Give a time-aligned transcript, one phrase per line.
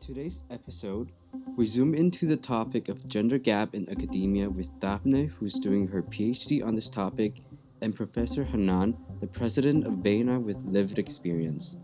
[0.00, 1.12] Today's episode,
[1.56, 6.02] we zoom into the topic of gender gap in academia with Daphne, who's doing her
[6.02, 7.42] PhD on this topic,
[7.80, 11.76] and Professor Hanan, the president of VENA with lived experience.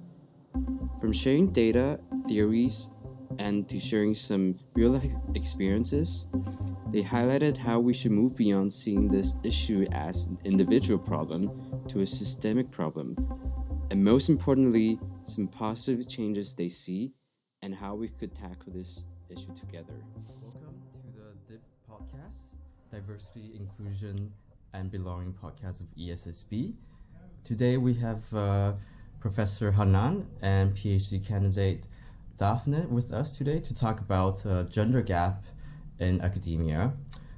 [1.01, 2.91] From sharing data, theories,
[3.39, 6.29] and to sharing some real life experiences,
[6.91, 11.51] they highlighted how we should move beyond seeing this issue as an individual problem
[11.89, 13.17] to a systemic problem,
[13.91, 17.15] and most importantly, some positive changes they see
[17.63, 19.95] and how we could tackle this issue together.
[20.43, 22.55] Welcome to the DIB podcast,
[22.91, 24.33] Diversity, Inclusion,
[24.75, 26.75] and Belonging podcast of ESSB.
[27.45, 28.73] Today we have uh,
[29.21, 31.85] Professor Hanan and PhD candidate
[32.37, 35.43] Daphne with us today to talk about uh, gender gap
[35.99, 36.93] in academia.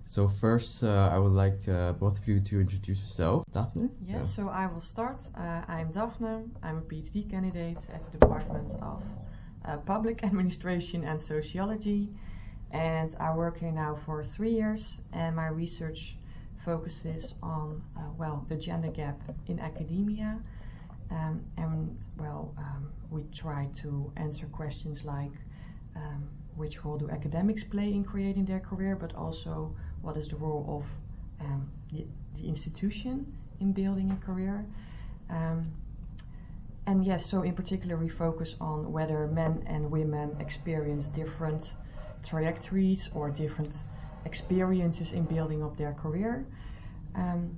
[0.05, 3.45] So first, uh, I would like uh, both of you to introduce yourself.
[3.53, 3.89] Daphne?
[4.05, 4.21] Yes, yeah.
[4.21, 5.23] so I will start.
[5.35, 6.51] Uh, I'm Daphne.
[6.63, 9.03] I'm a PhD candidate at the Department of
[9.65, 12.09] uh, Public Administration and Sociology.
[12.71, 16.17] And I work here now for three years, and my research
[16.65, 20.39] focuses on, uh, well, the gender gap in academia.
[21.11, 25.33] Um, and, well, um, we try to answer questions like
[25.97, 30.37] um, which role do academics play in creating their career, but also what is the
[30.37, 33.27] role of um, the, the, institution
[33.61, 34.65] in building a career.
[36.87, 41.75] And yes, so in particular, we focus on whether men and women experience different
[42.23, 43.77] trajectories or different
[44.25, 46.47] experiences in building up their career.
[47.15, 47.57] Um,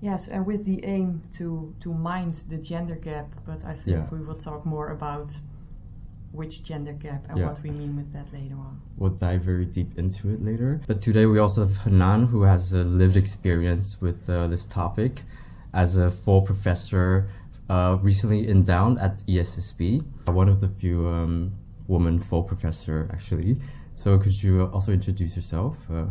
[0.00, 4.08] yes, and with the aim to to mind the gender gap, but I think yeah.
[4.10, 5.32] we will talk more about
[6.32, 7.46] which gender gap and yeah.
[7.46, 8.80] what we mean with that later on.
[8.96, 10.80] We'll dive very deep into it later.
[10.86, 15.22] But today we also have Hanan, who has a lived experience with uh, this topic
[15.74, 17.28] as a full professor
[17.68, 21.52] uh, recently endowed at ESSB, one of the few um,
[21.88, 23.56] woman full professor actually.
[23.94, 25.86] So could you also introduce yourself?
[25.90, 26.06] Uh,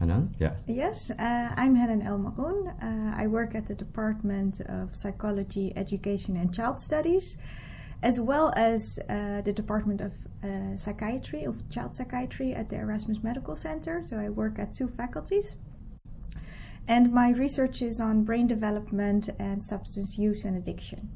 [0.00, 0.34] Hanan?
[0.38, 0.54] Yeah.
[0.66, 2.68] Yes, uh, I'm Hanan El Marroun.
[2.82, 7.38] Uh, I work at the Department of Psychology, Education and Child Studies,
[8.02, 10.12] as well as uh, the Department of
[10.42, 14.02] uh, Psychiatry, of Child Psychiatry at the Erasmus Medical Center.
[14.02, 15.56] So I work at two faculties.
[16.86, 21.08] And my research is on brain development and substance use and addiction.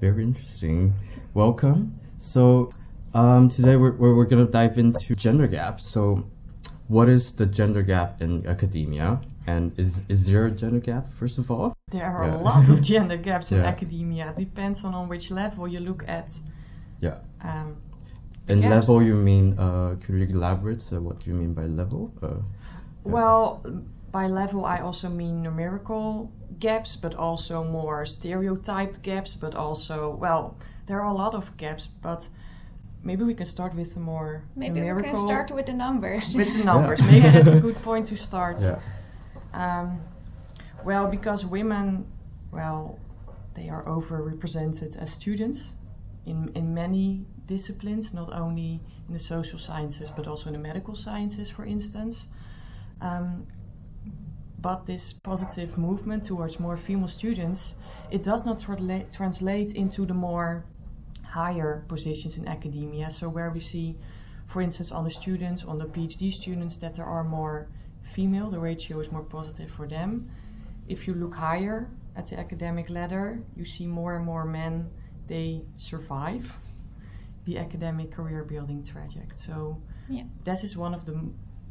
[0.00, 0.94] Very interesting.
[1.32, 1.98] Welcome.
[2.18, 2.70] So,
[3.14, 5.86] um, today we're, we're, we're going to dive into gender gaps.
[5.86, 6.26] So,
[6.88, 9.20] what is the gender gap in academia?
[9.46, 11.76] And is, is there a gender gap, first of all?
[11.92, 12.36] There are yeah.
[12.36, 13.66] a lot of gender gaps in yeah.
[13.66, 14.30] academia.
[14.30, 16.32] It depends on, on which level you look at.
[17.00, 17.18] Yeah.
[17.42, 17.76] Um,
[18.48, 18.88] and gaps.
[18.88, 20.82] level, you mean, uh, could you elaborate?
[20.92, 22.12] Uh, what do you mean by level?
[22.20, 22.42] Uh,
[23.04, 23.62] well,
[24.12, 30.56] by level, I also mean numerical gaps, but also more stereotyped gaps, but also, well,
[30.86, 32.28] there are a lot of gaps, but
[33.02, 35.12] maybe we can start with the more maybe numerical.
[35.12, 36.34] we can start with the numbers.
[36.40, 37.00] With the numbers.
[37.00, 37.10] Yeah.
[37.10, 38.60] maybe that's a good point to start.
[38.60, 38.78] Yeah.
[39.52, 40.00] Um,
[40.84, 42.06] well, because women,
[42.52, 42.98] well,
[43.54, 45.76] they are overrepresented as students
[46.26, 50.94] in, in many disciplines, not only in the social sciences, but also in the medical
[50.94, 52.28] sciences, for instance.
[53.00, 53.46] Um,
[54.60, 57.76] but this positive movement towards more female students,
[58.10, 60.64] it does not tra- translate into the more
[61.24, 63.10] higher positions in academia.
[63.10, 63.96] So where we see,
[64.46, 67.68] for instance, on the students, on the PhD students, that there are more
[68.02, 70.30] female, the ratio is more positive for them.
[70.88, 74.90] If you look higher at the academic ladder, you see more and more men,
[75.26, 76.58] they survive
[77.44, 79.36] the academic career building trajectory.
[79.36, 80.24] So yeah.
[80.44, 81.30] that is one of the,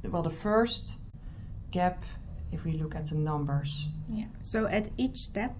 [0.09, 0.99] well, the first
[1.71, 2.03] gap
[2.51, 3.89] if we look at the numbers.
[4.07, 4.25] Yeah.
[4.41, 5.55] So at each step,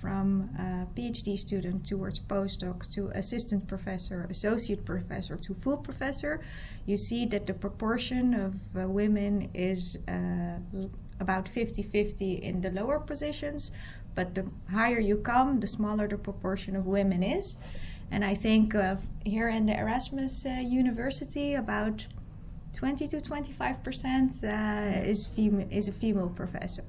[0.00, 6.40] from a PhD student towards postdoc to assistant professor, associate professor to full professor,
[6.86, 10.58] you see that the proportion of uh, women is uh,
[11.20, 13.72] about 50 50 in the lower positions,
[14.14, 17.56] but the higher you come, the smaller the proportion of women is.
[18.10, 22.06] And I think uh, here in the Erasmus uh, University, about
[22.72, 26.84] 20 to 25 percent uh, is fem- is a female professor.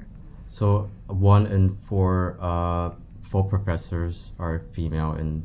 [0.50, 2.92] So one in four uh,
[3.22, 5.44] four professors are female in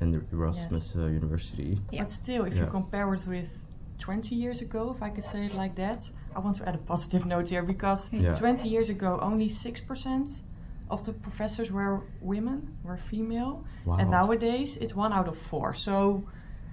[0.00, 0.96] in the Erasmus yes.
[0.96, 1.78] uh, University.
[1.90, 2.02] Yeah.
[2.02, 2.64] But still, if yeah.
[2.64, 3.50] you compare it with
[3.98, 6.78] 20 years ago, if I could say it like that, I want to add a
[6.78, 8.34] positive note here because yeah.
[8.34, 10.42] 20 years ago, only six percent
[10.90, 13.96] of the professors were women, were female, wow.
[13.98, 15.74] and nowadays it's one out of four.
[15.74, 16.26] So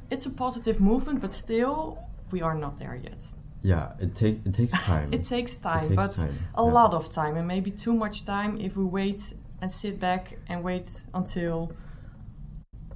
[0.10, 2.00] it's a positive movement, but still
[2.32, 3.26] we are not there yet.
[3.62, 5.14] Yeah, it takes it takes time.
[5.14, 6.38] it takes time, it takes but time.
[6.56, 6.72] a yeah.
[6.72, 10.64] lot of time, and maybe too much time if we wait and sit back and
[10.64, 11.72] wait until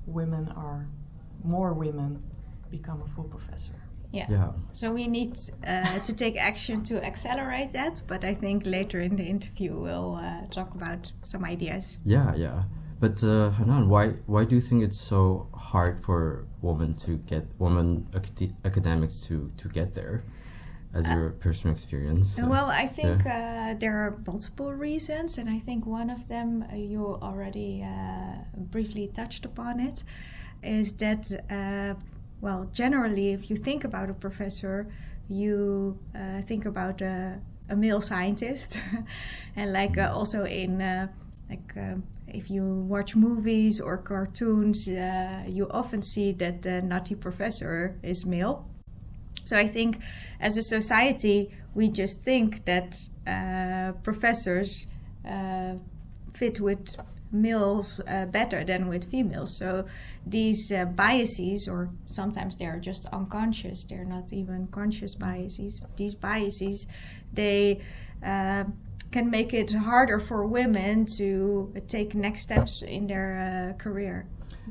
[0.06, 0.88] women are
[1.44, 2.22] more women
[2.70, 3.74] become a full professor.
[4.12, 4.26] Yeah.
[4.30, 4.52] Yeah.
[4.74, 9.16] So we need uh, to take action to accelerate that, but I think later in
[9.16, 12.00] the interview we'll uh, talk about some ideas.
[12.04, 12.64] Yeah, yeah.
[13.00, 17.46] But uh, Hanan, why why do you think it's so hard for women to get
[17.58, 20.24] women acad- academics to to get there,
[20.94, 22.38] as your personal experience?
[22.38, 26.66] Uh, Well, I think uh, there are multiple reasons, and I think one of them
[26.72, 28.36] uh, you already uh,
[28.72, 30.04] briefly touched upon it,
[30.62, 31.94] is that uh,
[32.42, 34.88] well, generally, if you think about a professor,
[35.30, 38.82] you uh, think about a, a male scientist,
[39.56, 41.08] and like uh, also in uh,
[41.50, 42.04] like um
[42.34, 48.26] if you watch movies or cartoons, uh, you often see that the nutty professor is
[48.26, 48.66] male.
[49.46, 50.00] So I think
[50.40, 54.88] as a society, we just think that uh, professors
[55.28, 55.76] uh,
[56.32, 56.96] fit with
[57.32, 59.58] males uh, better than with females.
[59.58, 59.86] So
[60.26, 65.82] these uh, biases, or sometimes they are just unconscious, they're not even conscious biases.
[65.96, 66.88] These biases,
[67.34, 67.82] they
[68.24, 68.66] uh,
[69.12, 74.28] can make it harder for women to take next steps in their uh, career.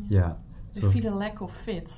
[0.09, 0.35] yeah.
[0.75, 1.91] They So feel a lack of fit.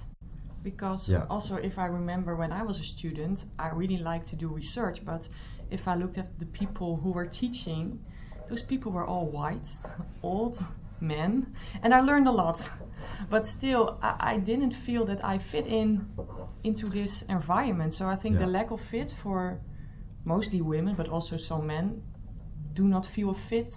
[0.63, 1.25] Because Yeah.
[1.29, 5.05] also, if I remember when I was a student, I really liked to do research.
[5.05, 5.29] But
[5.71, 8.01] if I looked at the people who were teaching,
[8.47, 9.69] those people were all white,
[10.23, 10.59] old
[11.01, 12.71] men, and I learned a lot.
[13.31, 16.07] But still, I, I didn't feel that I fit in
[16.63, 17.93] into this environment.
[17.93, 19.61] So I think the lack of fit for
[20.25, 22.03] mostly women, but also some men,
[22.75, 23.73] do not feel fit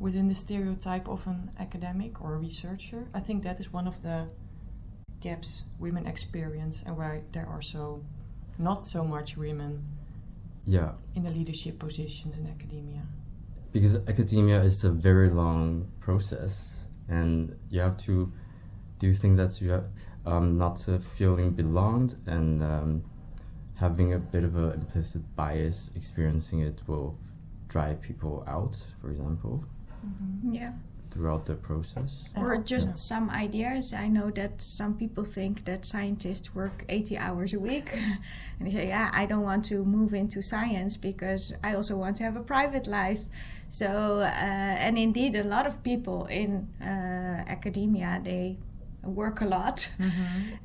[0.00, 3.06] within the stereotype of an academic or a researcher.
[3.14, 4.28] I think that is one of the
[5.20, 8.02] gaps women experience and why there are so
[8.58, 9.82] not so much women
[10.66, 13.02] yeah, in the leadership positions in academia.
[13.72, 18.32] because academia is a very long process, and you have to.
[19.00, 19.86] Do think that you have
[20.24, 23.04] um, not uh, feeling belonged and um,
[23.74, 27.18] having a bit of an implicit bias, experiencing it will
[27.68, 29.64] drive people out, for example,
[30.50, 30.72] Yeah.
[31.10, 32.28] throughout the process?
[32.36, 32.94] Or just yeah.
[32.94, 33.92] some ideas.
[33.92, 37.90] I know that some people think that scientists work 80 hours a week.
[38.58, 42.16] and they say, yeah, I don't want to move into science because I also want
[42.16, 43.24] to have a private life.
[43.68, 44.24] So, uh,
[44.86, 46.84] and indeed, a lot of people in uh,
[47.48, 48.56] academia, they
[49.04, 49.88] work a lot.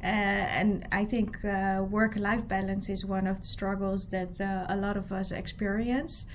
[0.02, 4.66] Uh, and I think uh, work life balance is one of the struggles that uh,
[4.70, 6.26] a lot of us experience.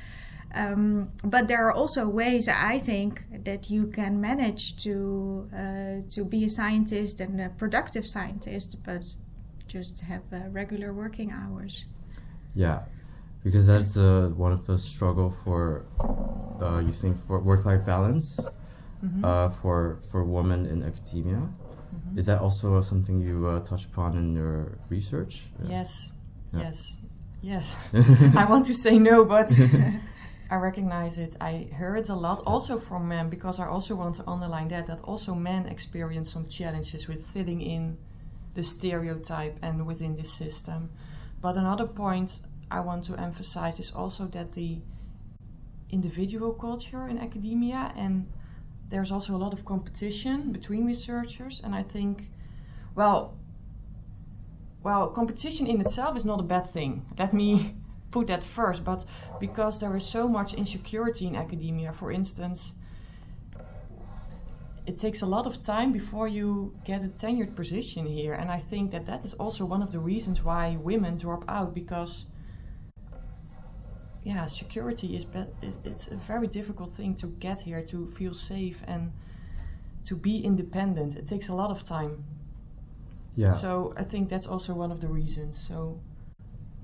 [0.54, 6.24] Um, but there are also ways I think that you can manage to uh, to
[6.24, 9.02] be a scientist and a productive scientist, but
[9.66, 11.86] just have uh, regular working hours.
[12.54, 12.80] Yeah,
[13.42, 15.84] because that's uh, one of the struggle for
[16.60, 18.38] uh, you think for work-life balance
[19.22, 21.48] uh, for for women in academia.
[22.16, 25.46] Is that also uh, something you uh, touch upon in your research?
[25.68, 26.12] Yes,
[26.52, 26.60] Yeah.
[26.60, 26.96] yes,
[27.42, 27.76] yes.
[28.36, 29.50] I want to say no, but
[30.54, 31.36] I recognize it.
[31.40, 34.86] I hear it a lot, also from men, because I also want to underline that
[34.86, 37.98] that also men experience some challenges with fitting in
[38.54, 40.90] the stereotype and within this system.
[41.40, 42.40] But another point
[42.70, 44.78] I want to emphasize is also that the
[45.90, 48.30] individual culture in academia and
[48.90, 52.30] there's also a lot of competition between researchers and I think
[52.94, 53.34] well
[54.84, 57.06] well, competition in itself is not a bad thing.
[57.18, 57.74] Let me
[58.14, 58.84] put that first.
[58.84, 59.04] But
[59.40, 62.74] because there is so much insecurity in academia, for instance,
[64.86, 68.34] it takes a lot of time before you get a tenured position here.
[68.40, 71.74] And I think that that is also one of the reasons why women drop out
[71.74, 72.26] because.
[74.22, 75.52] Yeah, security is, be-
[75.90, 79.12] it's a very difficult thing to get here to feel safe and
[80.08, 81.16] to be independent.
[81.16, 82.24] It takes a lot of time.
[83.34, 83.52] Yeah.
[83.52, 85.54] So I think that's also one of the reasons.
[85.68, 86.00] So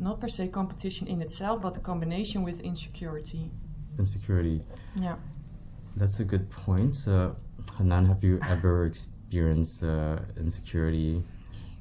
[0.00, 3.50] not per se competition in itself, but the combination with insecurity.
[3.98, 4.62] Insecurity.
[4.96, 5.16] Yeah.
[5.96, 6.96] That's a good point.
[7.06, 7.30] Uh,
[7.76, 11.22] Hanan, have you ever experienced uh, insecurity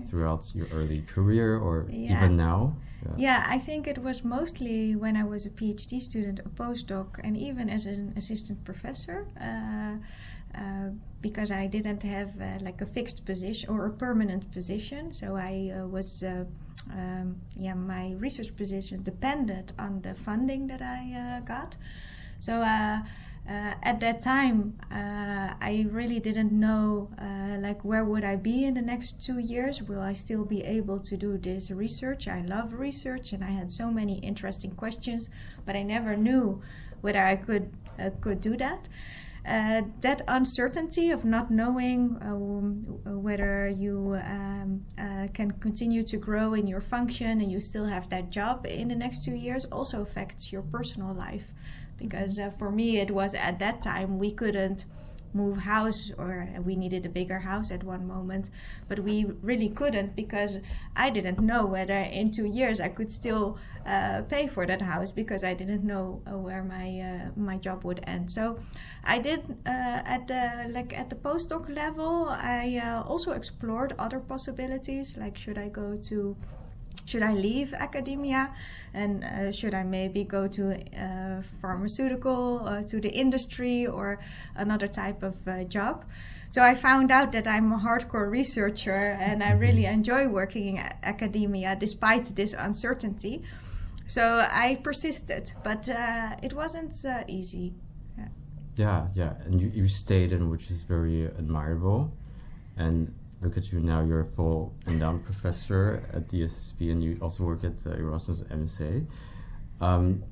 [0.07, 2.17] throughout your early career or Yeah.
[2.17, 2.75] even now?
[3.17, 7.37] Yeah, I think it was mostly when I was a PhD student, a postdoc, and
[7.37, 9.95] even as an assistant professor, uh,
[10.59, 10.89] uh,
[11.21, 15.13] because I didn't have uh, like a fixed position or a permanent position.
[15.13, 16.43] So I uh, was, uh,
[16.93, 21.77] um, yeah, my research position depended on the funding that I uh, got.
[22.39, 22.99] So uh,
[23.47, 27.09] uh, at that time, I really didn't know,
[27.59, 29.81] like, where would I be in the next two years?
[29.83, 32.27] Will I still be able to do this research?
[32.27, 35.29] I love research, and I had so many interesting questions,
[35.65, 36.61] but I never knew
[37.01, 37.71] whether I could
[38.21, 38.87] could do that.
[39.45, 46.53] Uh, that uncertainty of not knowing uh, whether you um, uh, can continue to grow
[46.53, 50.01] in your function and you still have that job in the next two years also
[50.01, 51.53] affects your personal life.
[51.97, 54.85] Because uh, for me, it was at that time we couldn't
[55.33, 58.49] move house or we needed a bigger house at one moment.
[58.87, 60.57] But we really couldn't because
[60.95, 65.11] i didn't know whether in two years i could still uh, pay for that house
[65.11, 68.29] because i didn't know uh, where my uh, my job would end.
[68.31, 68.59] So
[69.03, 74.19] i did uh, at the like at the postdoc level i uh, also explored other
[74.19, 76.35] possibilities like should i go to
[77.05, 78.53] should I leave academia?
[78.93, 84.19] And uh, should I maybe go to uh, pharmaceutical, uh, to the industry, or
[84.55, 86.05] another type of uh, job?
[86.51, 89.93] So I found out that I'm a hardcore researcher and I really mm-hmm.
[89.93, 93.43] enjoy working in academia despite this uncertainty.
[94.07, 97.75] So I persisted, but uh, it wasn't uh, easy.
[98.17, 98.27] Yeah.
[98.75, 102.11] yeah, yeah, and you, you stayed in, which is very admirable.
[102.77, 104.01] And look at you now.
[104.01, 108.41] You're a full endowed professor at the ESSB, and you also work at uh, Erasmus
[108.49, 109.05] MC.
[109.79, 110.23] Um,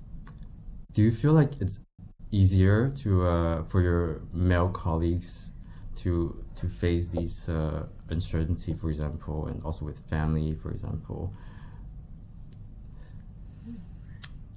[0.98, 1.80] do you feel like it's
[2.32, 5.54] easier to uh, for your male colleagues
[6.02, 6.12] to
[6.60, 11.32] to face these uh, uncertainty, for example, and also with family, for example?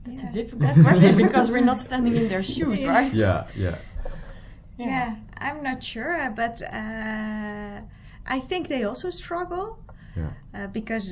[0.04, 0.30] That's yeah.
[0.30, 3.12] a difficult question because we're not standing in their shoes, right?
[3.12, 3.76] Yeah, yeah.
[4.78, 5.08] Yeah, yeah
[5.46, 7.80] I'm not sure, but uh,
[8.36, 9.66] I think they also struggle
[10.16, 10.30] yeah.
[10.54, 11.06] uh, because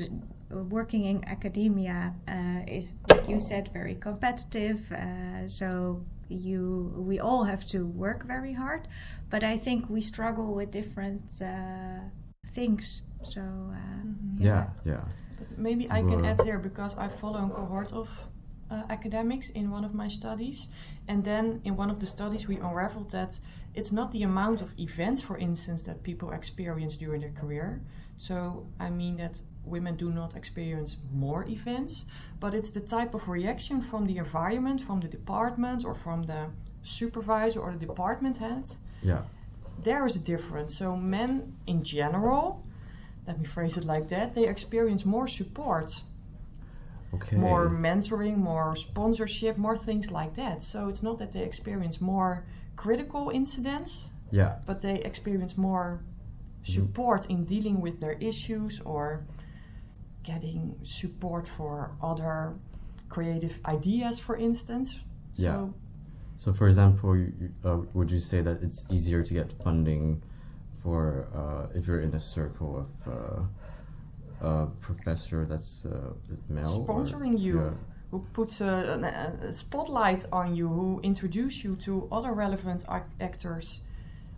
[0.51, 4.91] working in academia uh, is, like you said, very competitive.
[4.91, 8.87] Uh, so you, we all have to work very hard.
[9.29, 11.99] But I think we struggle with different uh,
[12.51, 13.03] things.
[13.23, 14.43] So mm-hmm.
[14.43, 15.01] yeah, yeah.
[15.57, 18.09] Maybe I can add there because I follow a cohort of
[18.71, 20.69] uh, academics in one of my studies.
[21.07, 23.39] And then in one of the studies, we unraveled that
[23.73, 27.81] it's not the amount of events, for instance, that people experience during their career.
[28.17, 32.05] So, I mean that women do not experience more events,
[32.39, 36.47] but it's the type of reaction from the environment, from the department, or from the
[36.83, 38.69] supervisor or the department head.
[39.01, 39.21] Yeah.
[39.83, 40.77] There is a difference.
[40.77, 42.65] So, men in general,
[43.27, 46.03] let me phrase it like that, they experience more support
[47.13, 47.35] okay.
[47.35, 50.61] more mentoring, more sponsorship, more things like that.
[50.61, 56.03] So it's not that they experience more critical incidents, yeah, but they experience more
[56.63, 59.25] support in dealing with their issues or
[60.31, 61.73] getting support for
[62.11, 62.37] other
[63.15, 64.87] creative ideas, for instance.
[65.33, 65.67] So yeah.
[66.43, 67.33] So, for example, you,
[67.65, 70.21] uh, would you say that it's easier to get funding
[70.81, 73.41] for uh, if you're in a circle of uh,
[74.41, 76.13] a professor that's uh,
[76.47, 77.71] male sponsoring or, you yeah.
[78.11, 82.85] who puts a, a, spotlight on you who introduce you to other relevant
[83.19, 83.81] actors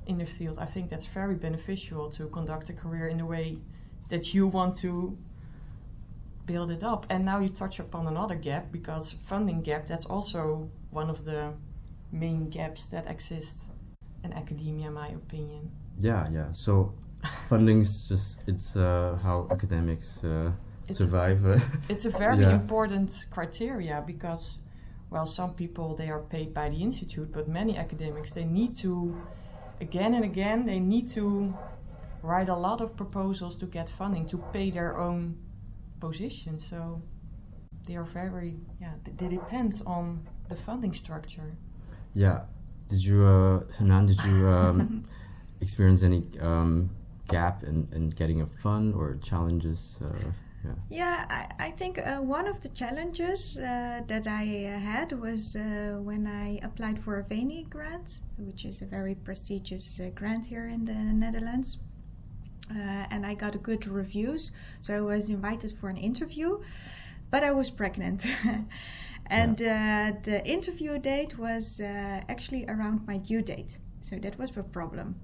[0.07, 3.57] in the field i think that's very beneficial to conduct a career in the way
[4.09, 5.15] that you want to
[6.51, 10.69] build it up and now you touch upon another gap because funding gap that's also
[10.89, 11.53] one of the
[12.11, 13.57] main gaps that exist
[14.23, 16.93] in academia in my opinion yeah yeah so
[17.49, 20.51] funding's just it's uh, how academics uh,
[20.89, 21.61] survive.
[21.89, 22.51] it's a very yeah.
[22.51, 24.59] important criteria because,
[25.09, 29.15] well, some people they are paid by the institute, but many academics they need to,
[29.79, 31.53] again and again, they need to
[32.23, 35.35] write a lot of proposals to get funding to pay their own
[36.01, 36.59] position.
[36.59, 37.01] So
[37.87, 38.95] they are very yeah.
[39.03, 41.55] They, they depend on the funding structure.
[42.13, 42.41] Yeah.
[42.89, 44.05] Did you, uh, Hanan?
[44.07, 45.05] Did you um,
[45.61, 46.23] experience any?
[46.41, 46.89] Um,
[47.31, 49.99] gap in, in getting a fund or challenges?
[50.03, 50.31] Uh,
[50.63, 55.13] yeah, yeah I, I think uh, one of the challenges uh, that I uh, had
[55.13, 60.09] was uh, when I applied for a VENI grant, which is a very prestigious uh,
[60.13, 61.79] grant here in the Netherlands.
[62.69, 66.59] And I got good reviews, so I was invited for an interview,
[67.29, 68.25] but I was pregnant.
[69.27, 70.11] and yeah.
[70.23, 75.15] the interview date was actually around my due date, so that was a problem.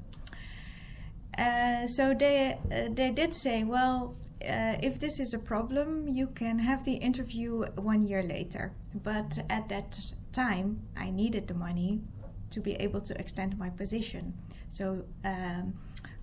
[1.37, 6.27] Uh, so they uh, they did say, well, uh, if this is a problem, you
[6.27, 8.71] can have the interview one year later.
[9.03, 9.99] But at that
[10.31, 12.01] time, I needed the money
[12.49, 14.33] to be able to extend my position.
[14.69, 15.73] So um,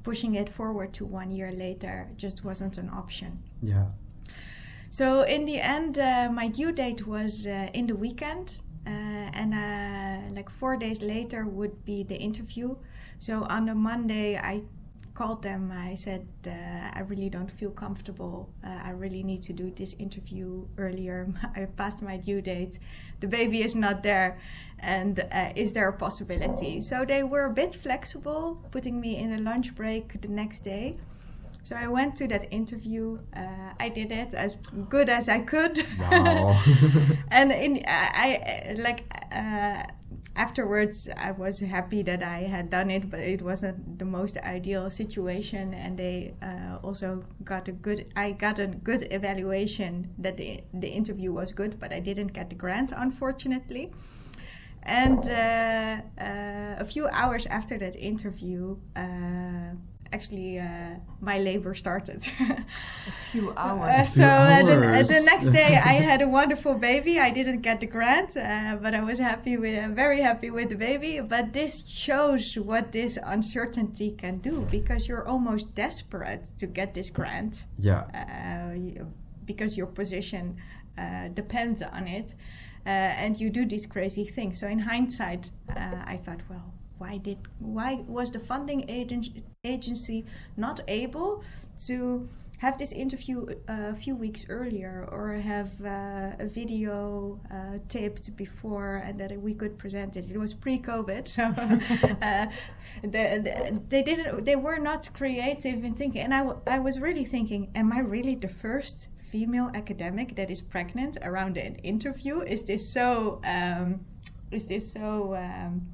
[0.05, 3.43] pushing it forward to one year later just wasn't an option.
[3.61, 3.87] Yeah.
[4.91, 8.91] So in the end, uh, my due date was uh, in the weekend, uh,
[9.41, 9.51] and
[10.37, 12.77] like four days later would be the interview.
[13.19, 14.63] So on the Monday, I
[15.15, 15.71] called them.
[15.73, 18.49] I said, uh, I really don't feel comfortable.
[18.65, 21.33] Uh, I really need to do this interview earlier.
[21.57, 22.79] I passed my due date.
[23.21, 24.39] The baby is not there.
[24.81, 26.81] And uh, is there a possibility?
[26.81, 30.99] So they were a bit flexible, putting me in a lunch break the next day.
[31.65, 33.19] So I went to that interview.
[33.35, 34.57] Uh, I did it as
[34.91, 35.83] good as I could.
[35.99, 36.63] Wow.
[37.31, 39.83] and in I, I like uh,
[40.37, 44.91] afterwards, I was happy that I had done it, but it wasn't the most ideal
[44.91, 45.73] situation.
[45.73, 48.13] And they uh, also got a good.
[48.15, 52.51] I got a good evaluation that the the interview was good, but I didn't get
[52.51, 53.91] the grant, unfortunately.
[54.83, 59.73] And uh, uh, a few hours after that interview, uh,
[60.13, 62.29] actually uh, my labor started.
[62.41, 62.65] a
[63.33, 63.91] few hours.
[63.91, 67.19] Uh, so uh, the, the next day I had a wonderful baby.
[67.19, 70.69] I didn't get the grant, uh, but I was happy with, uh, very happy with
[70.69, 71.21] the baby.
[71.21, 77.11] But this shows what this uncertainty can do because you're almost desperate to get this
[77.11, 78.05] grant yeah.
[78.15, 79.05] uh,
[79.47, 80.57] because your position
[80.99, 82.35] uh, depends on it,
[82.87, 84.61] uh, and you do these crazy things.
[84.61, 86.74] So in hindsight, uh, I thought, well,
[87.05, 90.25] why did why was the funding agen- agency
[90.57, 91.43] not able
[91.89, 97.79] to have this interview uh, a few weeks earlier or have uh, a video uh,
[97.89, 100.25] taped before and that we could present it.
[100.31, 101.43] It was pre-COVID, so
[102.31, 102.47] uh,
[103.03, 104.45] the, the, they didn't.
[104.45, 106.23] They were not creative in thinking.
[106.23, 110.49] And I, w- I was really thinking, am I really the first female academic that
[110.49, 112.41] is pregnant around an interview?
[112.41, 113.41] Is this so?
[113.45, 114.07] Um,
[114.51, 115.35] is this so?
[115.35, 115.94] Um,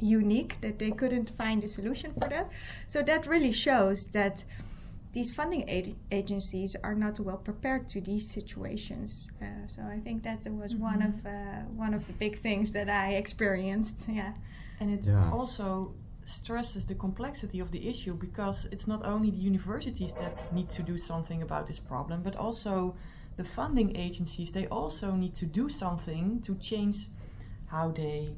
[0.00, 2.50] unique that they couldn't find a solution for that.
[2.86, 4.44] So that really shows that
[5.12, 9.30] these funding ad- agencies are not well prepared to these situations.
[9.40, 11.30] Uh, so I think that was one of uh,
[11.74, 14.06] one of the big things that I experienced.
[14.08, 14.32] Yeah.
[14.80, 15.32] And it Yeah.
[15.32, 20.68] also stresses the complexity of the issue because it's not only the universities that need
[20.68, 22.94] to do something about this problem, but also
[23.36, 24.50] the funding agencies.
[24.52, 27.08] They also need to do something to change
[27.66, 28.34] how they,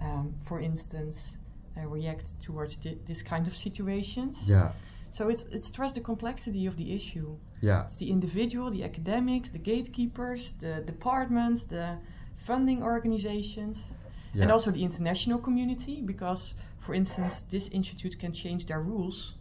[0.00, 1.38] um, for instance,
[1.76, 4.48] uh, react towards thi- this kind of situations.
[4.48, 4.72] Yeah.
[5.10, 7.36] So it's it stresses the complexity of the issue.
[7.60, 7.84] Yeah.
[7.84, 11.98] It's the individual, the academics, the gatekeepers, the departments, the
[12.36, 13.94] funding organizations,
[14.34, 14.42] Yeah.
[14.42, 16.02] and also the international community.
[16.02, 19.34] Because, for instance, this institute can change their rules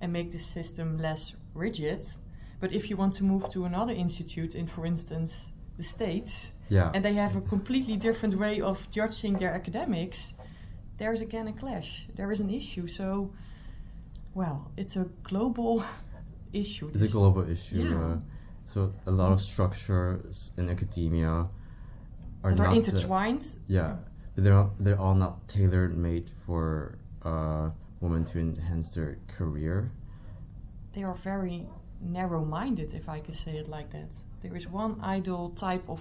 [0.00, 2.04] and make the system less rigid.
[2.60, 6.90] But if you want to move to another institute in, for instance, the States, yeah.
[6.94, 10.34] and they have a completely different way of judging their academics,
[10.98, 12.06] there's again a clash.
[12.14, 12.86] There is an issue.
[12.86, 13.32] So,
[14.34, 15.84] well, it's a global
[16.52, 16.90] issue.
[16.94, 17.82] It's a global issue.
[17.82, 18.04] Yeah.
[18.04, 18.16] Uh,
[18.64, 21.48] so a lot of structures in academia are
[22.42, 23.44] that are not uh, intertwined.
[23.66, 23.96] yeah,
[24.34, 29.90] but they're all, they're all not tailor made for uh, women to enhance their career.
[30.92, 31.68] They are very
[32.00, 34.14] narrow minded, if I can say it like that.
[34.40, 36.00] There is one ideal type of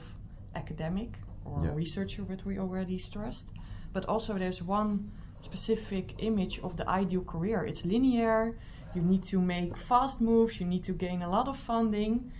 [0.56, 1.74] academic or Yeah.
[1.74, 3.52] researcher, what we already stressed,
[3.94, 7.66] but also there's one specific image of the ideal career.
[7.66, 8.58] It's linear,
[8.94, 12.32] you need to make fast moves, you need to gain a lot of funding,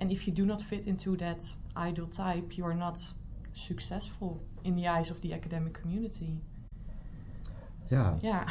[0.00, 1.42] and if you do not fit into that
[1.76, 2.98] ideal type, you are not
[3.54, 6.40] successful in the eyes of the academic community.
[7.90, 8.18] Yeah.
[8.20, 8.48] Yeah.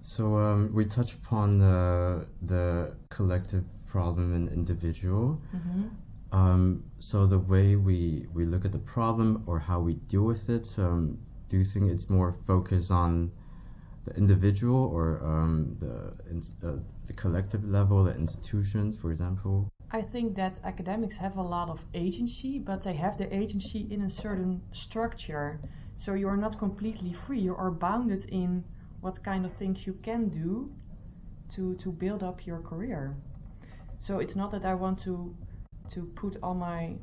[0.00, 5.40] So um, we touch upon the the collective problem and individual.
[5.50, 5.88] hmm
[6.36, 10.50] Um, so the way we we look at the problem or how we deal with
[10.50, 11.18] it, um,
[11.48, 13.32] do you think it's more focused on
[14.04, 15.96] the individual or um, the
[16.68, 19.70] uh, the collective level, the institutions, for example?
[19.90, 24.02] I think that academics have a lot of agency, but they have their agency in
[24.02, 25.58] a certain structure.
[25.96, 27.40] So you are not completely free.
[27.40, 28.64] You are bounded in
[29.00, 30.70] what kind of things you can do
[31.54, 33.16] to to build up your career.
[33.98, 35.34] So it's not that I want to
[35.90, 36.96] to put all my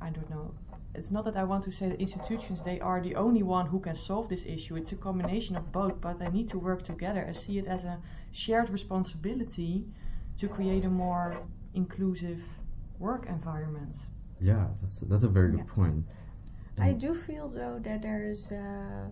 [0.00, 0.54] I don't know.
[0.94, 3.80] It's not that I want to say that institutions they are the only one who
[3.80, 4.76] can solve this issue.
[4.76, 7.84] It's a combination of both, but they need to work together and see it as
[7.84, 7.98] a
[8.32, 9.86] shared responsibility
[10.38, 11.36] to create a more
[11.74, 12.40] inclusive
[12.98, 13.96] work environment.
[14.40, 15.74] Yeah, that's that's a very good Yeah.
[15.74, 16.04] point.
[16.78, 19.08] I do feel though that there is uh,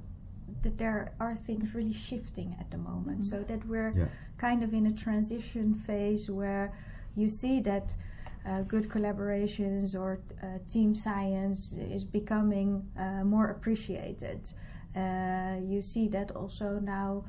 [0.62, 4.08] that there are things really shifting at the moment, so that we're Yeah.
[4.36, 6.72] kind of in a transition phase where
[7.16, 7.96] you see that
[8.46, 14.52] uh, good collaborations or uh, team science is becoming uh, more appreciated.
[14.94, 17.24] Uh, you see that also now.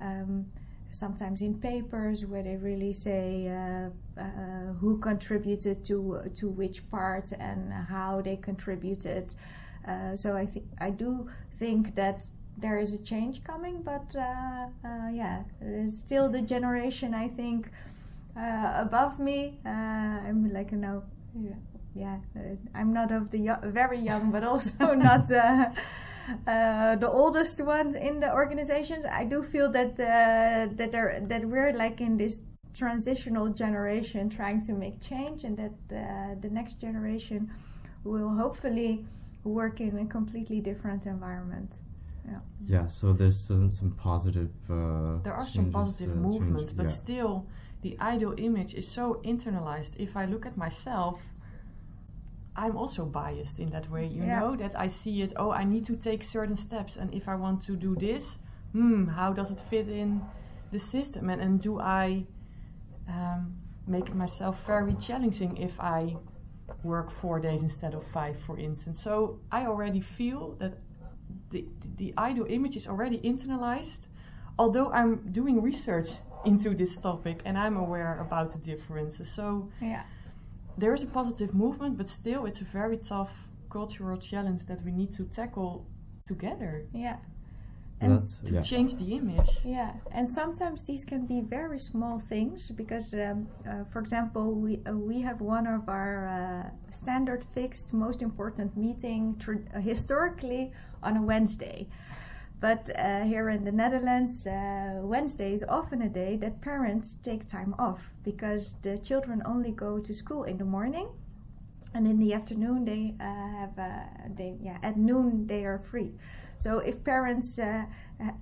[0.00, 0.46] Um,
[0.92, 4.22] sometimes in papers where they really say uh,
[4.80, 9.32] who contributed to to which part and how they contributed.
[10.16, 12.28] So I think I do think that
[12.58, 14.16] there is a change coming, but
[15.12, 15.44] yeah,
[15.86, 17.70] still the generation I think
[18.40, 19.58] uh, above me.
[19.64, 21.02] Uh, I'm like you know,
[21.34, 21.60] yeah,
[21.94, 25.30] yeah uh, I'm not of the yo- very young, but also not.
[25.30, 25.70] Uh,
[26.46, 31.44] uh, the oldest ones in the organizations, I do feel that uh, that there that
[31.44, 36.80] we're like in this transitional generation trying to make change, and that uh, the next
[36.80, 37.50] generation
[38.04, 39.04] will hopefully
[39.44, 41.80] work in a completely different environment.
[42.26, 42.38] Yeah.
[42.66, 42.86] Yeah.
[42.86, 44.50] So there's some some positive.
[44.68, 47.02] Uh, there are some positive uh, movements, change- but yeah.
[47.02, 47.46] still,
[47.82, 49.94] the ideal image is so internalized.
[49.98, 51.20] If I look at myself,
[52.56, 54.06] I'm also biased in that way.
[54.06, 54.40] You Yeah.
[54.40, 55.32] know that I see it.
[55.36, 58.38] Oh, I need to take certain steps, and if I want to do this,
[58.72, 60.22] hmm, how does it fit in
[60.70, 61.30] the system?
[61.30, 62.26] And and do I
[63.08, 66.16] um, make myself very challenging if I
[66.82, 69.00] work four days instead of five, for instance?
[69.02, 70.74] So I already feel that
[71.50, 71.64] the
[71.96, 74.08] the ideal image is already internalized.
[74.60, 76.08] Although I'm doing research
[76.44, 80.02] into this topic and I'm aware about the differences, so Yeah.
[80.76, 83.32] there is a positive movement, but still, it's a very tough
[83.70, 85.72] cultural challenge that we need to tackle
[86.26, 87.16] together Yeah.
[88.02, 88.62] And That's to yeah.
[88.62, 89.50] change the image.
[89.62, 94.72] Yeah, and sometimes these can be very small things because, um, uh, for example, we
[94.86, 96.70] uh, we have one of our uh,
[97.00, 101.78] standard fixed most important meeting tr- uh, historically on a Wednesday.
[102.60, 107.48] But uh, here in the Netherlands, uh, Wednesday is often a day that parents take
[107.48, 111.08] time off because the children only go to school in the morning,
[111.94, 114.02] and in the afternoon they uh, have uh,
[114.36, 116.12] they yeah at noon they are free.
[116.58, 117.86] So if parents uh,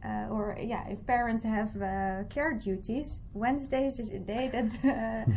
[0.05, 5.31] uh, or yeah if parents have uh, care duties, Wednesdays is a day that uh,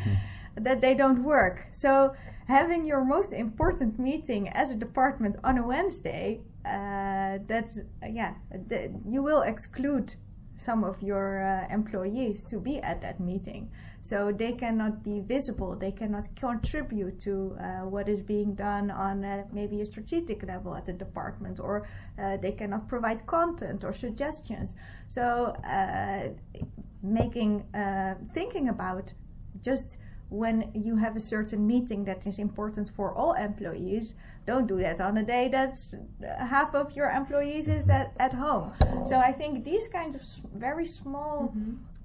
[0.55, 1.67] that they don't work.
[1.69, 2.13] So
[2.47, 8.33] having your most important meeting as a department on a Wednesday, uh, that's uh, yeah
[8.67, 10.15] the, you will exclude
[10.57, 13.71] some of your uh, employees to be at that meeting.
[14.03, 19.25] So they cannot be visible, they cannot contribute to uh, what is being done on
[19.25, 21.87] uh, maybe a strategic level at the department, or
[22.19, 24.75] uh, they cannot provide content or suggestions.
[25.07, 25.55] So
[27.01, 27.65] making,
[28.33, 29.13] thinking about
[29.61, 29.97] just
[30.31, 34.15] when you have a certain meeting that is important for all employees,
[34.47, 38.33] don't do that on a day that's uh, half of your employees is at, at
[38.33, 38.71] home.
[39.05, 41.53] So I think these kinds of very small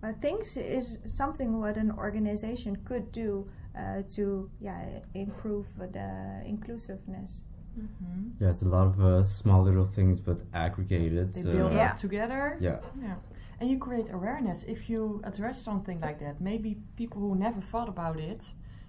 [0.02, 4.82] uh, things is something what an organization could do uh, to yeah
[5.14, 7.44] improve the inclusiveness.
[7.74, 11.32] hmm Yeah, it's a lot of uh, small little things, but aggregated.
[11.32, 11.92] They uh, build Yeah.
[11.92, 12.56] together.
[12.60, 12.78] Yeah.
[13.00, 13.16] Yeah.
[13.60, 14.64] And you create awareness.
[14.64, 18.44] If you address something like that, maybe people who never thought about it,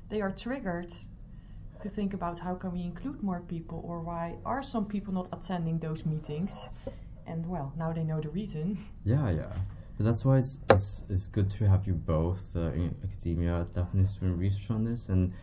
[0.09, 0.93] they are triggered
[1.81, 5.29] to think about how can we include more people or why are some people not
[5.31, 6.67] attending those meetings?
[7.25, 8.77] And well, now they know the reason.
[9.03, 9.53] Yeah, yeah.
[9.97, 14.09] But that's why it's, it's, it's good to have you both uh, in academia, definitely
[14.19, 15.09] doing research on this.
[15.09, 15.33] And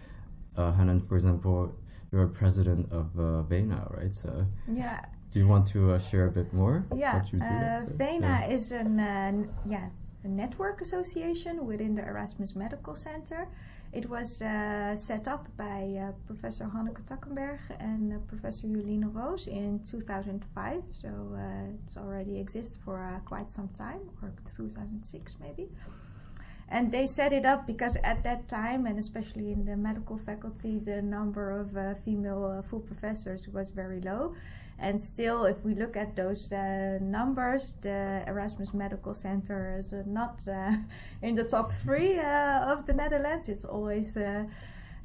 [0.57, 1.75] uh, Hanan, for example,
[2.13, 4.15] you're president of uh, VENA, right?
[4.15, 7.45] So Yeah, do you want to uh, share a bit more Yeah, what you do?
[7.45, 8.55] uh, VENA yeah.
[8.57, 9.33] is an uh,
[9.67, 9.89] yeah
[10.23, 13.47] a network association within the Erasmus Medical Center.
[13.93, 19.49] It was uh, set up by uh, Professor Hanneke Takkenberg and uh, Professor Jolien Roos
[19.49, 20.83] in 2005.
[20.93, 21.41] So uh,
[21.87, 25.69] it's already exists for uh, quite some time, or 2006 maybe.
[26.69, 30.79] And they set it up because at that time, and especially in the medical faculty,
[30.79, 34.35] the number of uh, female uh, full professors was very low.
[34.79, 40.03] And still, if we look at those uh, numbers, the Erasmus Medical Center is uh,
[40.07, 40.73] not uh,
[41.23, 43.49] in the top three uh, of the Netherlands.
[43.49, 44.45] It's always uh,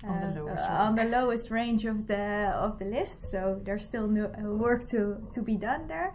[0.03, 3.23] On the lowest uh, on the lowest range of the of the list.
[3.23, 6.13] So there's still no, uh, work to to be done there.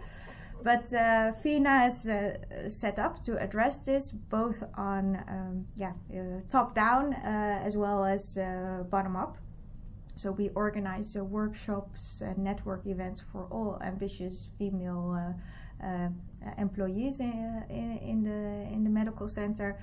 [0.65, 6.41] But uh, VENA is uh, set up to address this both on um, yeah uh,
[6.49, 9.37] top down uh, as well as uh, bottom up.
[10.17, 15.37] So we organize uh, workshops and network events for all ambitious female
[16.57, 19.77] employees in, in, in the in the medical center,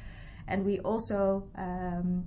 [0.47, 2.25] and we also um,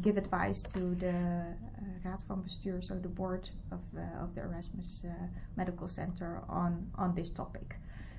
[0.00, 1.56] give advice to the
[2.04, 6.90] Raad van Bestuur, so the board of uh, of the Erasmus uh, Medical Center on
[6.94, 7.76] on this topic.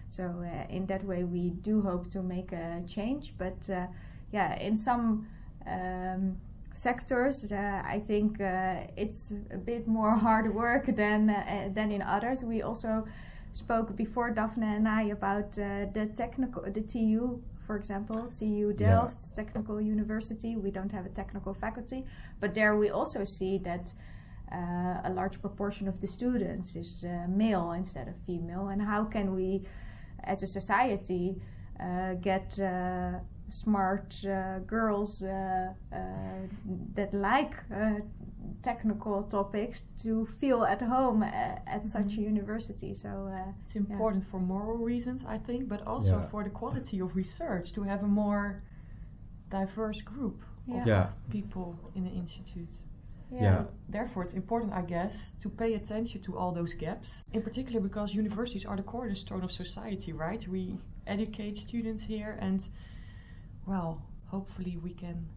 [0.10, 3.34] So uh, in that way, we do hope to make a change.
[3.38, 3.88] But uh,
[4.32, 5.28] yeah, in some
[5.66, 6.38] um,
[6.74, 8.40] sectors, uh, I think
[8.98, 11.28] it's a bit more hard work than
[11.74, 12.44] than in others.
[12.44, 13.06] We also
[13.52, 19.80] spoke before Daphne and I about the technical, the TU, for example, TU Delft Technical
[19.80, 20.58] University.
[20.58, 22.04] We don't have a technical faculty,
[22.42, 23.94] but there we also see that.
[24.52, 29.06] Uh, a large proportion of the students is uh, male instead of female, and how
[29.06, 29.62] can we
[30.26, 31.38] as a society,
[31.80, 35.30] uh, get uh, smart uh, girls uh,
[35.94, 35.98] uh,
[36.96, 37.56] that like
[38.62, 41.86] technical topics to feel at home at, at mm-hmm.
[41.86, 42.94] such a university.
[42.94, 43.32] So
[43.64, 44.32] it's important yeah.
[44.32, 46.28] for moral reasons, I think, but also yeah.
[46.30, 48.64] for the quality of research to have a more
[49.50, 51.10] diverse group of yeah.
[51.30, 52.76] people in the institute.
[53.32, 53.42] Yeah.
[53.42, 53.64] yeah.
[53.90, 57.24] Therefore, it's important, I guess, to pay attention to all those gaps.
[57.34, 60.46] In particular, because universities are the cornerstone of society, right?
[60.48, 60.78] We
[61.08, 62.62] educate students here, and
[63.66, 65.28] well, hopefully, we can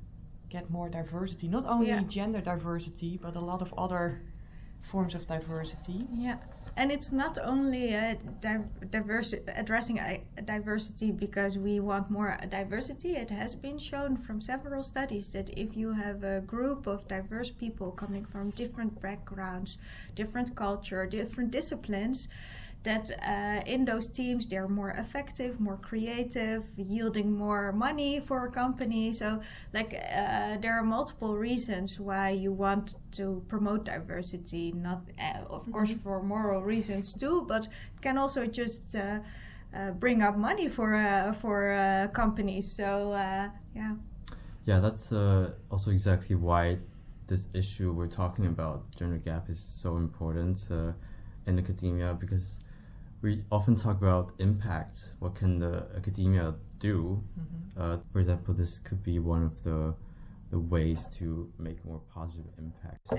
[0.49, 1.49] get more diversity.
[1.49, 2.03] Not only yeah.
[2.03, 4.23] gender diversity, but a lot of other
[4.81, 6.07] forms of diversity.
[6.13, 6.37] Yeah
[6.77, 8.15] and it's not only uh,
[8.91, 13.13] diverse, addressing uh, diversity because we want more diversity.
[13.13, 17.51] It has been shown from several studies that if you have a group of diverse
[17.51, 19.79] people coming from different backgrounds,
[20.17, 22.29] different culture, different disciplines,
[22.85, 28.51] that uh, in those teams they're more effective, more creative, yielding more money for a
[28.51, 29.13] company.
[29.13, 29.41] So,
[29.73, 34.73] like, uh, there are multiple reasons why you want to promote diversity.
[34.73, 36.03] Not, uh, of course, mm-hmm.
[36.03, 39.21] for moral reasons too, but it can also just uh,
[39.75, 42.71] uh, bring up money for uh, for companies.
[42.71, 43.13] So,
[43.75, 43.95] yeah.
[44.67, 45.13] Yeah, that's
[45.71, 46.79] also exactly why
[47.27, 50.69] this issue we're talking about, gender gap, is so important
[51.47, 52.61] in academia because
[53.25, 55.15] we often talk about impact.
[55.19, 57.23] What can the academia do?
[57.41, 57.83] Mm-hmm.
[57.83, 59.95] Uh, for example, this could be one of the
[60.51, 63.01] the ways to make more positive impact.
[63.11, 63.17] Uh,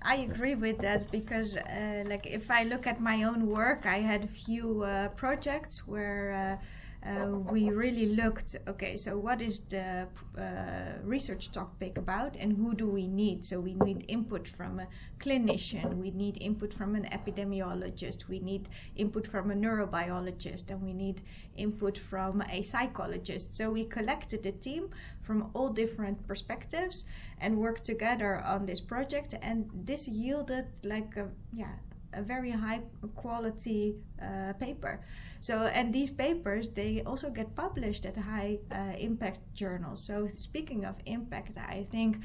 [0.00, 3.98] I agree with that because, uh, like, if I look at my own work, I
[3.98, 6.58] had a few uh, projects where
[7.06, 10.06] uh, we really looked okay so what is the
[10.36, 13.44] uh, research topic about and who do we need?
[13.44, 14.86] So we need input from a
[15.20, 20.92] clinician we need input from an epidemiologist we need input from a neurobiologist and we
[20.92, 21.22] need
[21.56, 23.56] input from a psychologist.
[23.56, 24.90] So we collected a team
[25.22, 27.04] from all different perspectives
[27.40, 31.74] and worked together on this project and this yielded like a yeah
[32.12, 32.80] a very high
[33.14, 35.00] quality uh, paper
[35.40, 40.02] so, and these papers they also get published at high uh, impact journals.
[40.02, 42.18] So, speaking of impact, I think.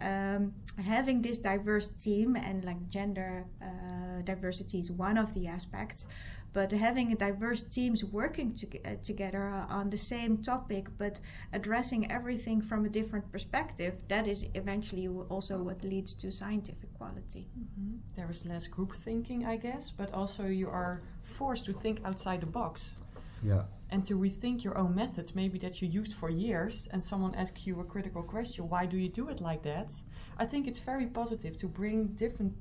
[0.00, 6.08] Um, having this diverse team and like gender uh, diversity is one of the aspects
[6.52, 11.20] but having diverse teams working to, uh, together on the same topic but
[11.52, 17.46] addressing everything from a different perspective that is eventually also what leads to scientific quality.
[17.58, 17.96] Mm-hmm.
[18.16, 22.40] there is less group thinking i guess but also you are forced to think outside
[22.40, 22.96] the box.
[23.42, 27.34] Yeah and to rethink your own methods maybe that you used for years and someone
[27.34, 29.92] asks you a critical question why do you do it like that
[30.38, 32.52] i think it's very positive to bring different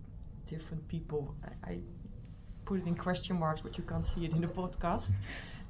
[0.45, 1.79] different people I, I
[2.69, 5.13] put it in question marks, but you can't see it in the podcast,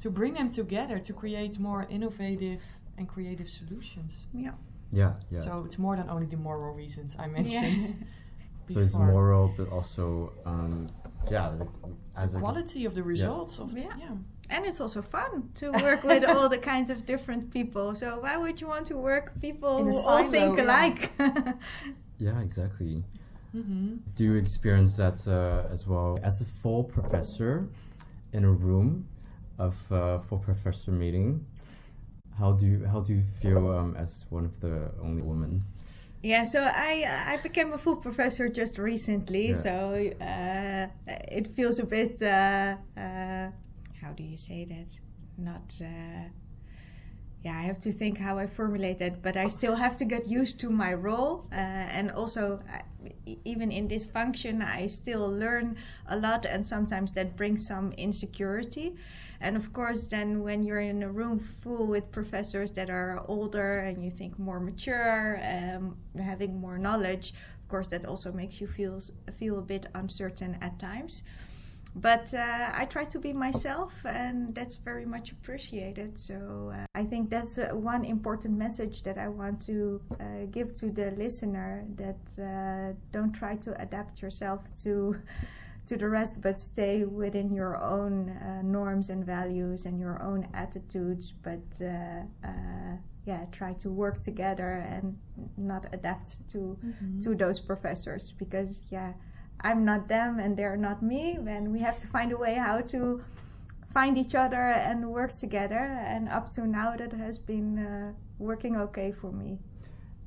[0.03, 2.61] to bring them together to create more innovative
[2.97, 4.11] and creative solutions.
[4.33, 4.55] Yeah.
[4.91, 5.39] Yeah, yeah.
[5.47, 7.81] So it's more than only the moral reasons I mentioned.
[7.81, 7.93] Yeah.
[8.73, 10.89] so it's moral, but also, um,
[11.31, 11.67] yeah, the,
[12.17, 13.63] as the quality of the results yeah.
[13.63, 13.93] of yeah.
[14.03, 14.15] yeah.
[14.49, 17.93] And it's also fun to work with all the kinds of different people.
[17.93, 21.11] So why would you want to work with people who all think alike?
[22.17, 23.03] yeah, exactly.
[23.55, 23.97] Mm-hmm.
[24.15, 27.67] Do you experience that uh, as well as a full professor
[28.33, 29.07] in a room
[29.57, 31.45] of uh, full professor meeting?
[32.37, 35.63] How do you how do you feel um, as one of the only women?
[36.21, 39.55] Yeah, so I I became a full professor just recently, yeah.
[39.55, 43.49] so uh, it feels a bit uh, uh,
[44.01, 44.99] how do you say that?
[45.37, 46.29] Not uh,
[47.43, 50.27] yeah, I have to think how I formulate that, but I still have to get
[50.27, 51.45] used to my role.
[51.51, 52.59] Uh, and also,
[53.45, 58.95] even in this function, I still learn a lot, and sometimes that brings some insecurity.
[59.39, 63.79] And of course, then when you're in a room full with professors that are older
[63.79, 68.67] and you think more mature, um, having more knowledge, of course, that also makes you
[68.67, 68.99] feel
[69.37, 71.23] feel a bit uncertain at times
[71.95, 76.17] but uh, I try to be myself, and that's very much appreciated.
[76.17, 80.75] So uh, I think that's uh, one important message that I want to uh, give
[80.75, 85.15] to the listener: that uh, don't try to adapt yourself to
[85.87, 90.47] to the rest, but stay within your own uh, norms and values and your own
[90.53, 91.31] attitudes.
[91.31, 91.81] But
[93.25, 95.15] yeah, try to work together and
[95.57, 97.19] not adapt to mm-hmm.
[97.19, 99.13] to those professors because yeah
[99.61, 102.81] I'm not them and they're not me, and we have to find a way how
[102.81, 103.21] to
[103.93, 105.75] find each other and work together.
[105.75, 109.59] And up to now, that has been uh, working okay for me.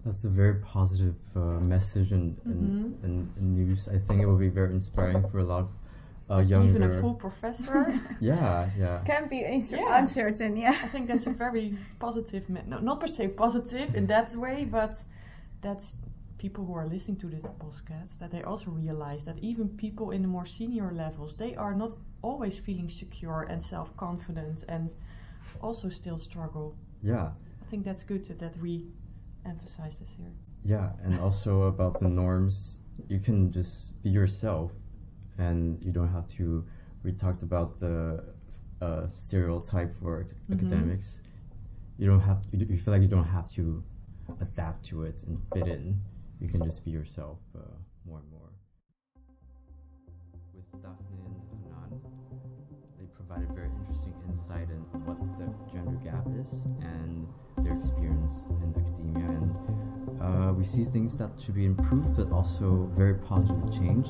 [0.05, 3.05] That's a very positive uh, message and, mm-hmm.
[3.05, 3.89] and, and, news.
[3.89, 5.71] I think it will be very inspiring for a lot of
[6.29, 6.71] a younger.
[6.71, 8.01] even a full professor.
[8.21, 9.03] yeah, yeah.
[9.07, 9.99] Can be uncer- Yeah.
[9.99, 10.71] uncertain, yeah.
[10.71, 14.65] I think that's a very positive, me- no, not per se positive in that way,
[14.65, 14.99] but
[15.61, 15.95] that's
[16.43, 20.23] people who are listening to this podcast that they also realize that even people in
[20.23, 24.87] the more senior levels they are not always feeling secure and self-confident and
[25.61, 26.75] also still struggle.
[27.03, 27.29] Yeah,
[27.63, 28.73] I think that's good that, that we
[29.53, 30.33] emphasize this here.
[30.65, 32.57] yeah, and also about the norms,
[33.09, 34.71] you can just be yourself,
[35.39, 36.45] and you don't have to.
[37.05, 38.25] We talked about the
[38.87, 40.55] uh, stereotype for Mhm.
[40.55, 41.09] academics.
[41.99, 42.39] You don't have.
[42.53, 43.65] You, d- you feel like you don't have to
[44.41, 45.85] adapt to it and fit in.
[46.43, 47.61] You can just be yourself uh,
[48.05, 48.51] more and more.
[50.53, 52.01] With Daphne and Hanan,
[52.99, 53.71] they provided very
[54.29, 57.27] insight in what the gender gap is and
[57.59, 59.27] their experience in academia.
[59.27, 64.09] And uh, we see things that should be improved, but also very positive change.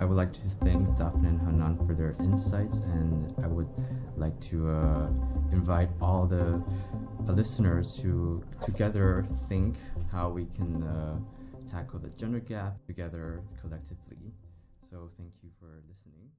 [0.00, 3.68] I would like to thank Daphne and Hanan for their insights, and I would
[4.16, 5.08] like to uh,
[5.52, 6.62] invite all the
[7.28, 9.76] uh, listeners to together think
[10.10, 11.16] how we can uh,
[11.70, 14.32] tackle the gender gap together collectively.
[14.90, 16.33] So, thank you for listening.